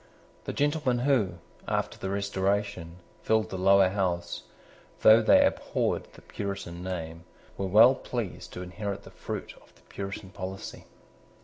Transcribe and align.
The 0.45 0.51
gentlemen 0.53 1.05
who, 1.05 1.35
after 1.67 1.95
the 1.95 2.09
Restoration, 2.09 2.95
filled 3.21 3.51
the 3.51 3.55
Lower 3.59 3.89
House, 3.89 4.41
though 5.01 5.21
they 5.21 5.45
abhorred 5.45 6.11
the 6.13 6.23
Puritan 6.23 6.81
name, 6.81 7.23
were 7.55 7.67
well 7.67 7.93
pleased 7.93 8.51
to 8.53 8.63
inherit 8.63 9.03
the 9.03 9.11
fruit 9.11 9.53
of 9.61 9.75
the 9.75 9.81
Puritan 9.89 10.31
policy. 10.31 10.85